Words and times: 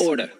Order. 0.00 0.30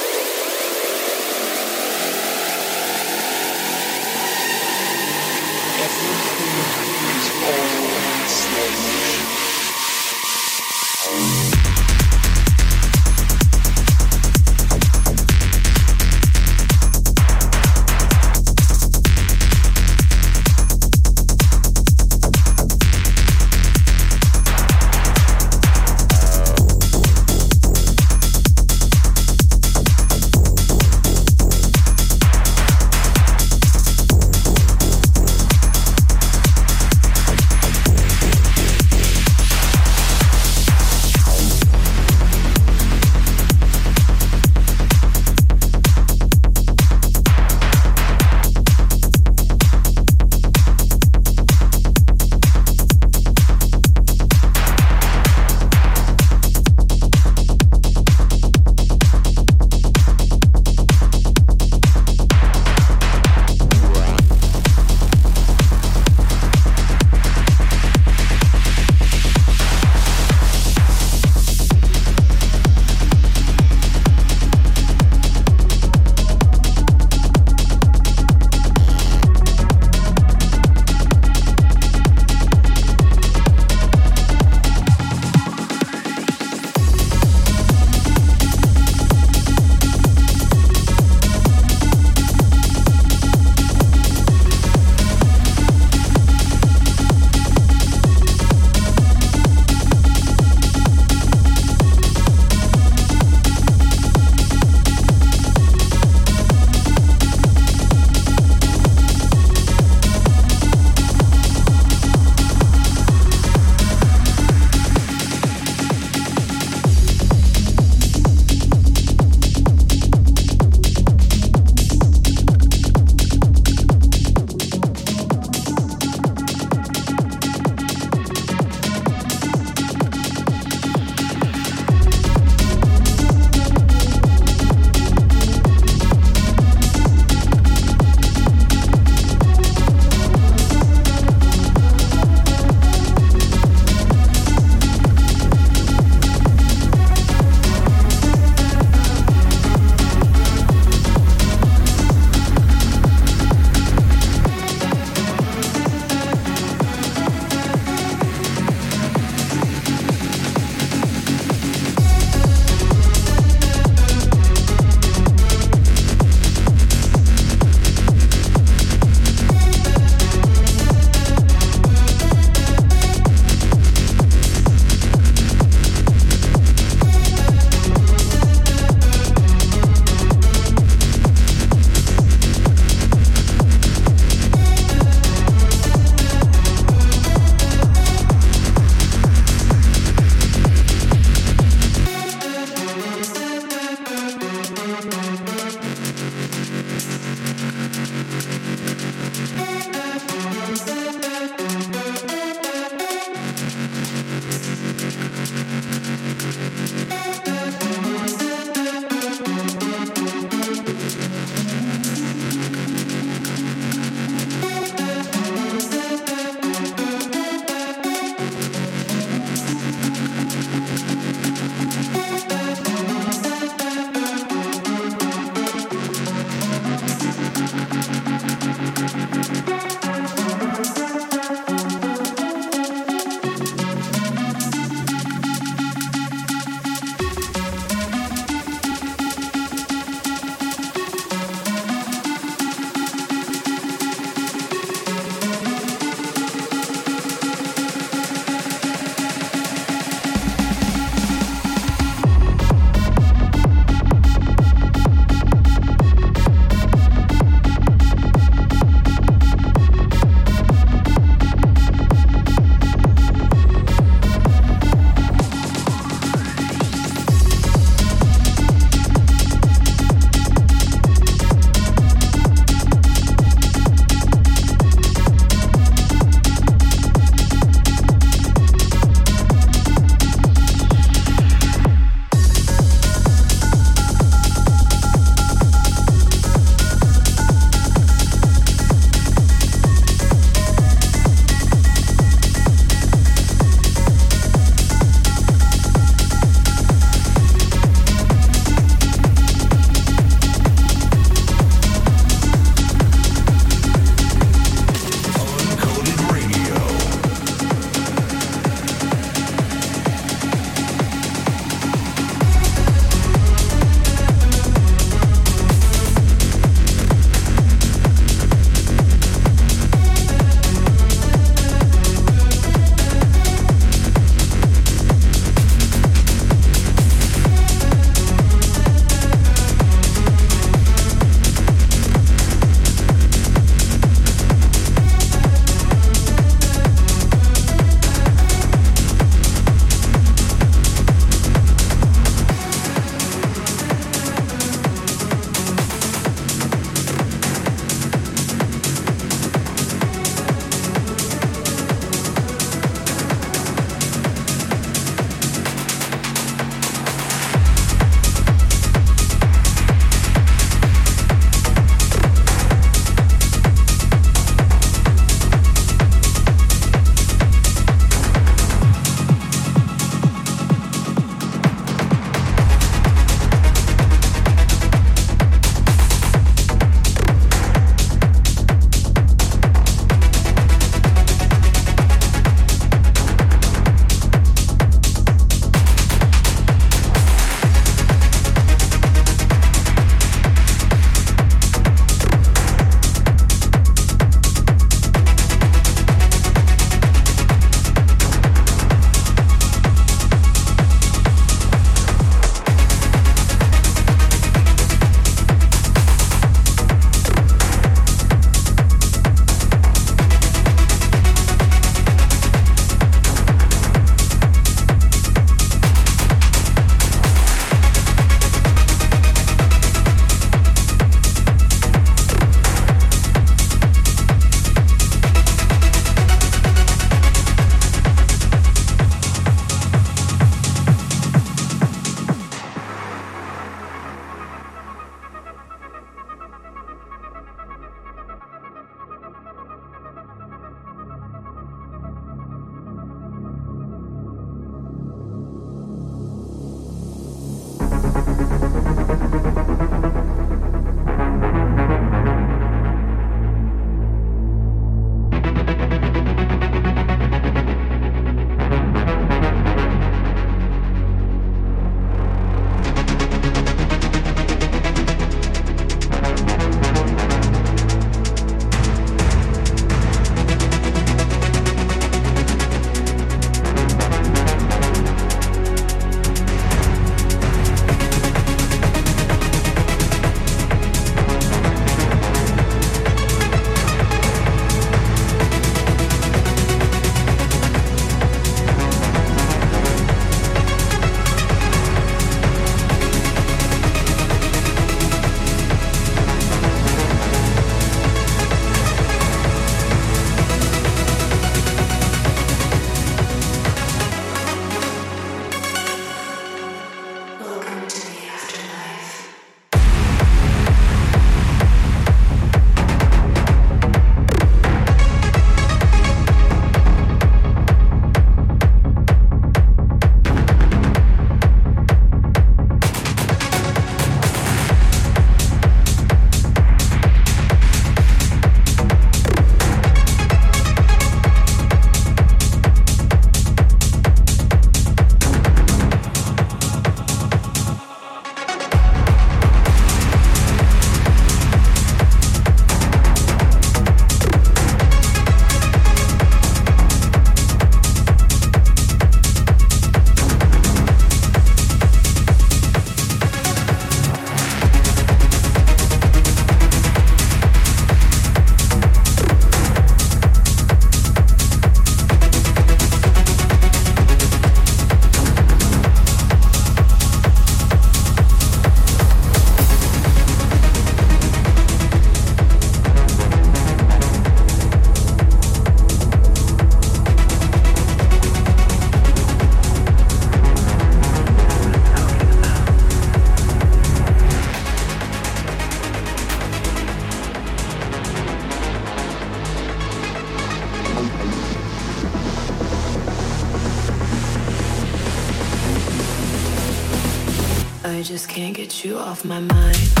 I 597.91 598.03
just 598.03 598.29
can't 598.29 598.55
get 598.55 598.85
you 598.85 598.97
off 598.97 599.25
my 599.25 599.41
mind. 599.41 600.00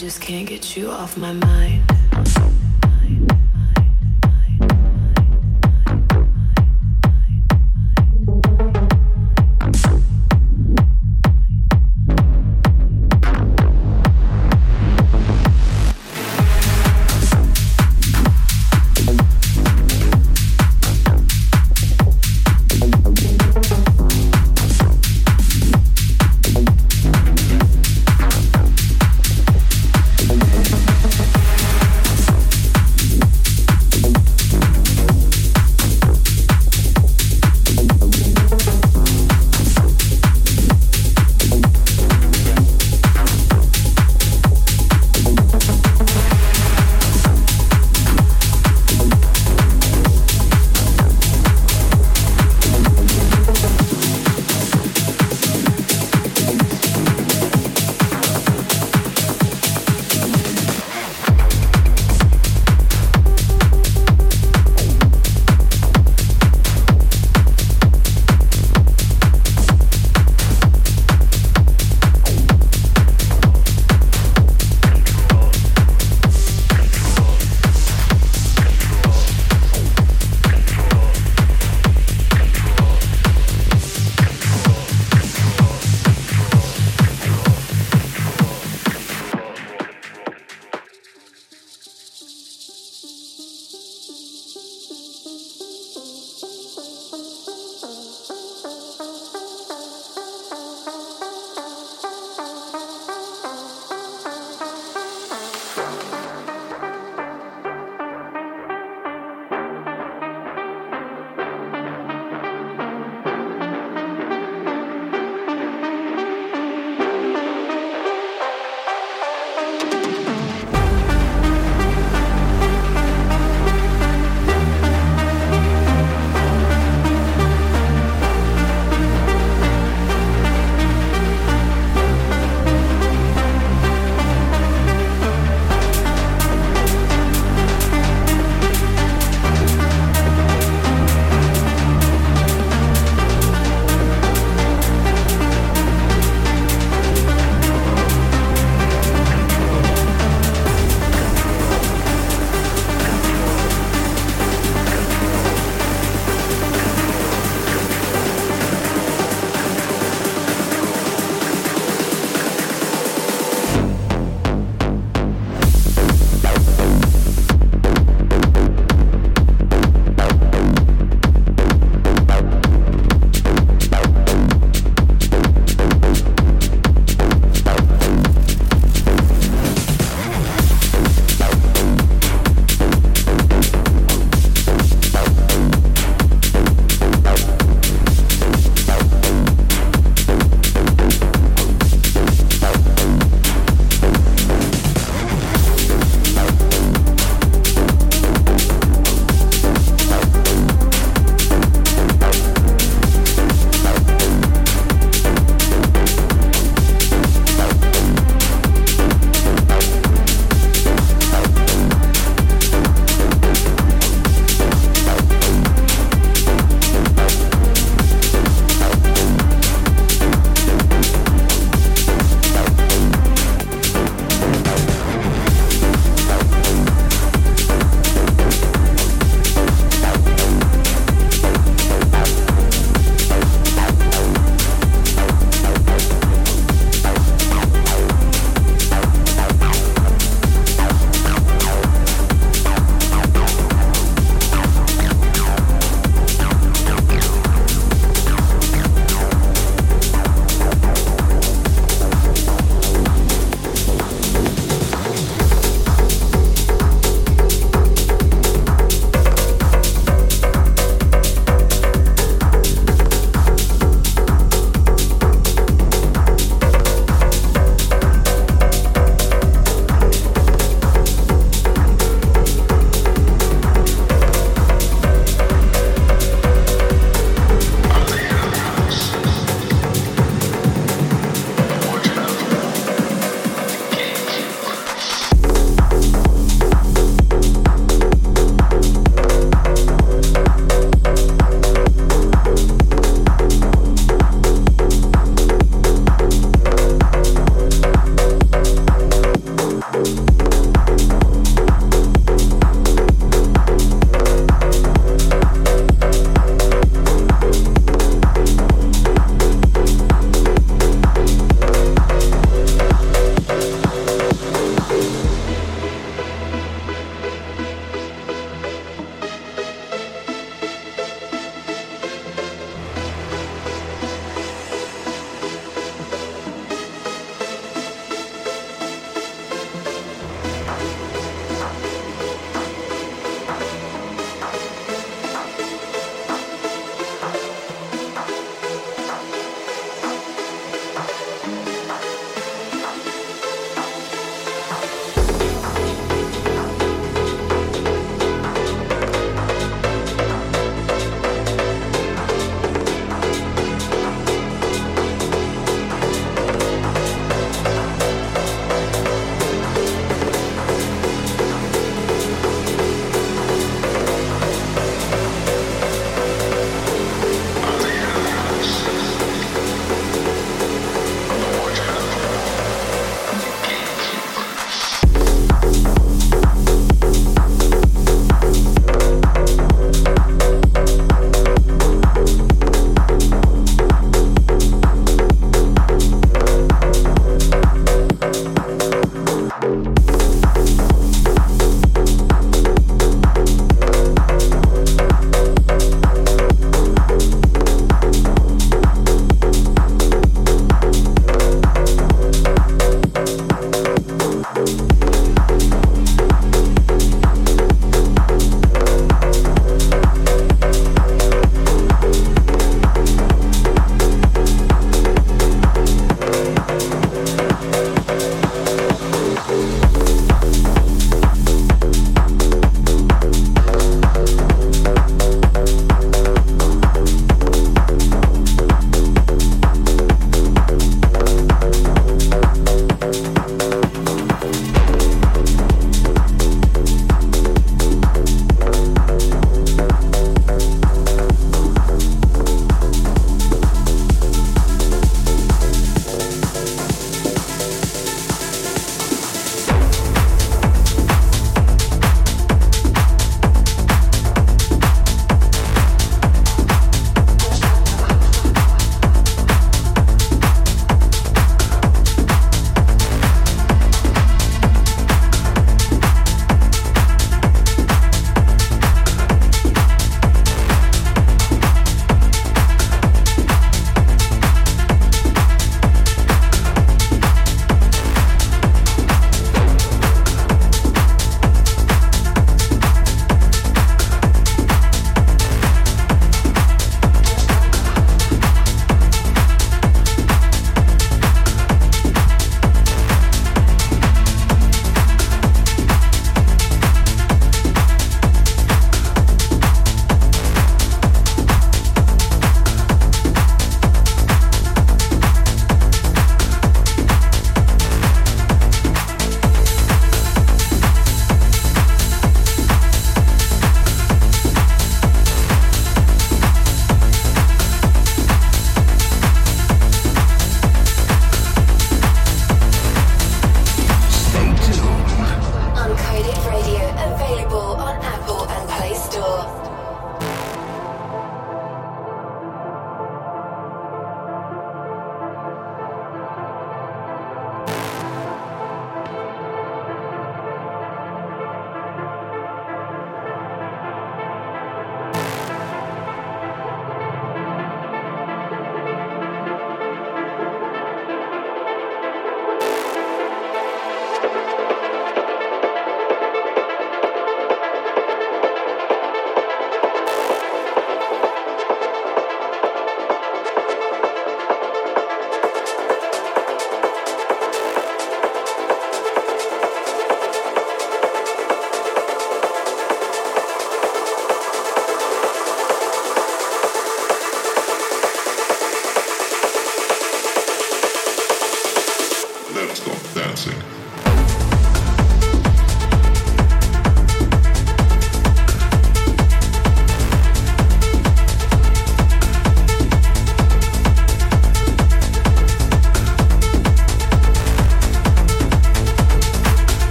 just 0.00 0.22
can't 0.22 0.48
get 0.48 0.78
you 0.78 0.90
off 0.90 1.18
my 1.18 1.34
mind. 1.34 1.79